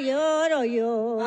[0.00, 1.20] Yo, yo.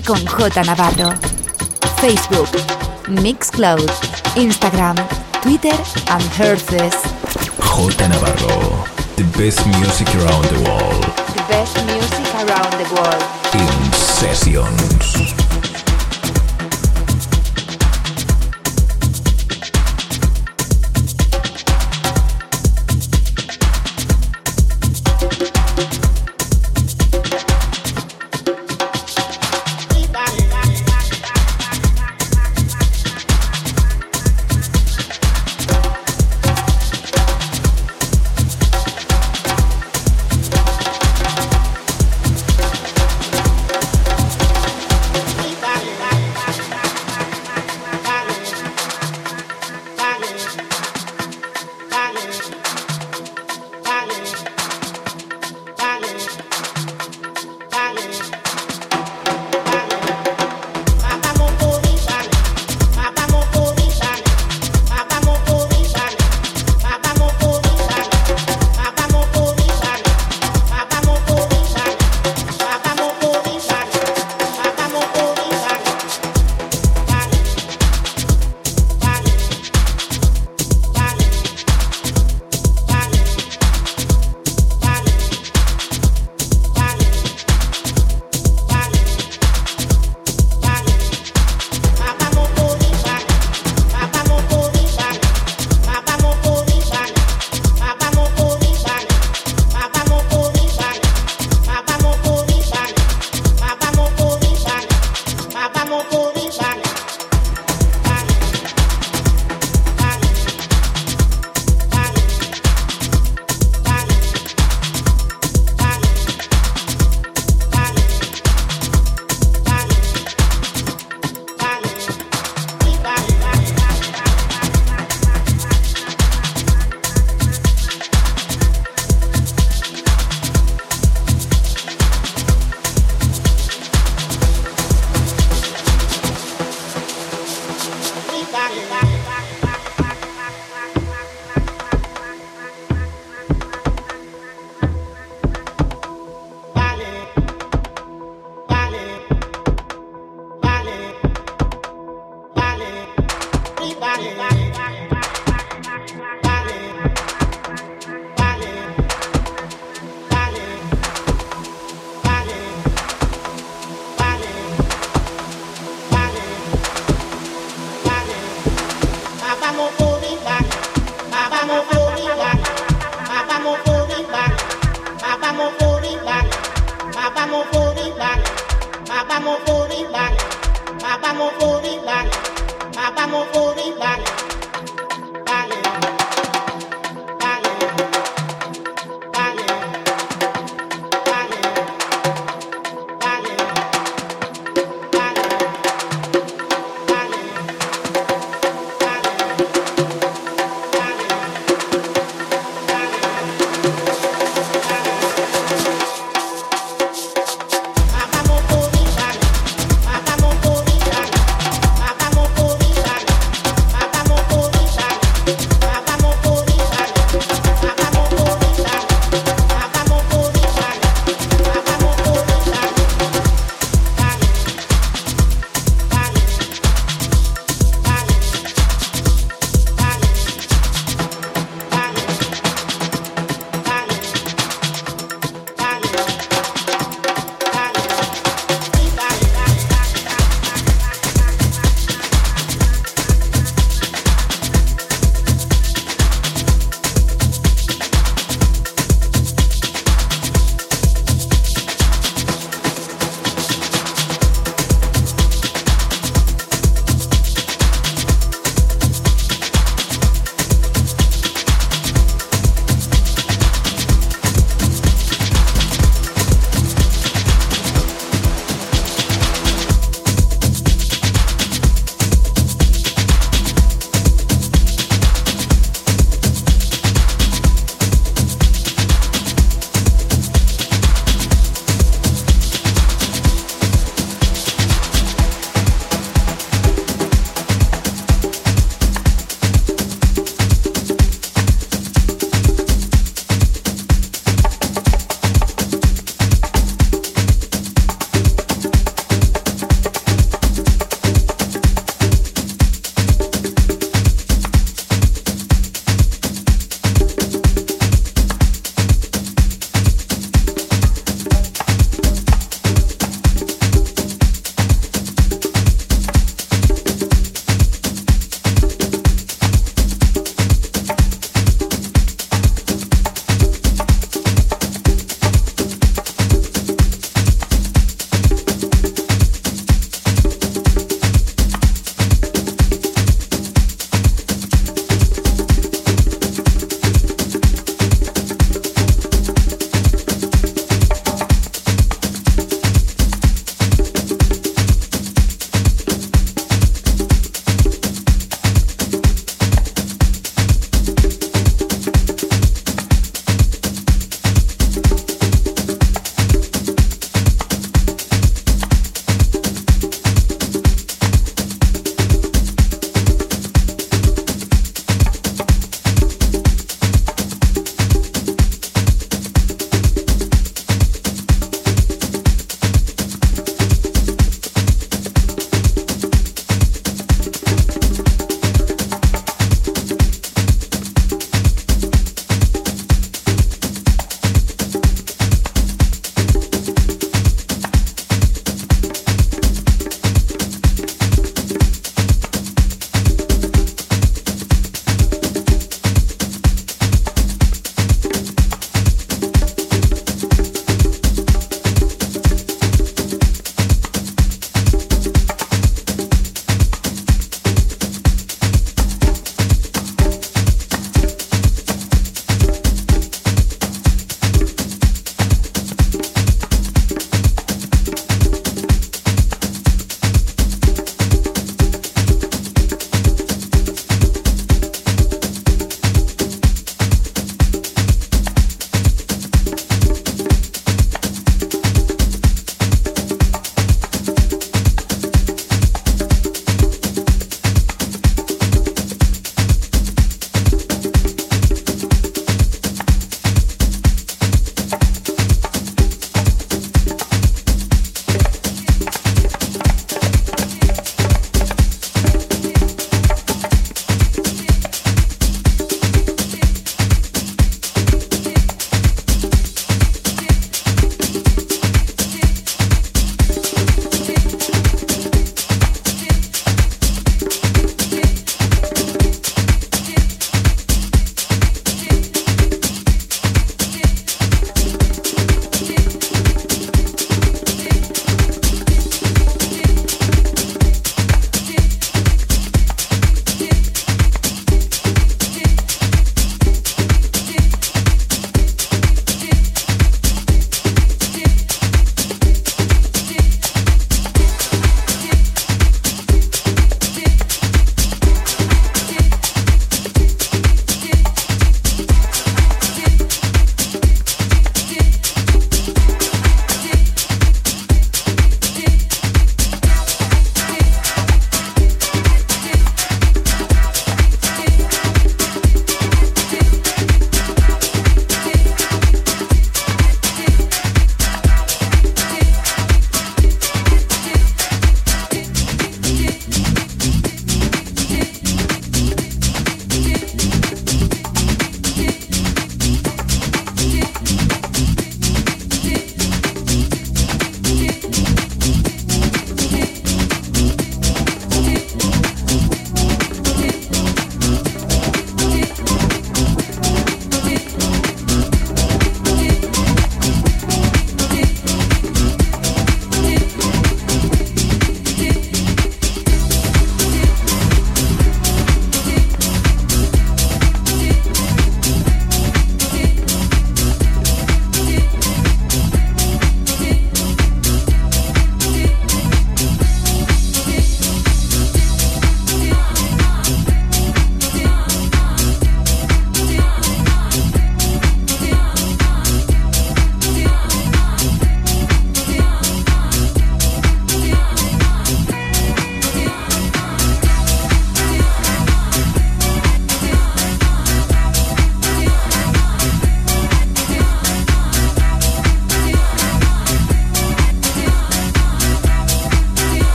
[0.00, 1.14] Con J Navarro.
[2.00, 2.48] Facebook,
[3.08, 3.88] Mixcloud,
[4.34, 4.96] Instagram,
[5.42, 5.76] Twitter
[6.10, 6.94] and Herces.
[7.60, 8.84] J Navarro.
[9.16, 11.04] The best music around the world.
[11.36, 13.22] The best music around the world.
[13.54, 15.41] In sessions.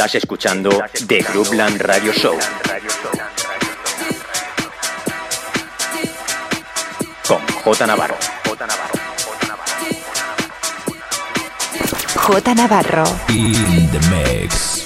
[0.00, 0.70] Estás escuchando
[1.06, 2.34] The Groupland Radio Show.
[7.28, 8.16] Con J Navarro.
[8.46, 8.94] J Navarro.
[12.16, 13.04] J Navarro.
[13.28, 14.79] In the mix.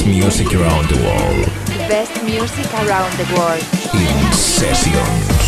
[0.00, 1.44] Best music around the world.
[1.66, 3.62] The best music around the world.
[3.94, 5.39] In sessions.